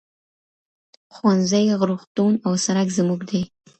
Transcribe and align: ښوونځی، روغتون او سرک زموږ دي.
ښوونځی، 1.13 1.65
روغتون 1.81 2.33
او 2.45 2.53
سرک 2.65 2.87
زموږ 2.97 3.19
دي. 3.29 3.41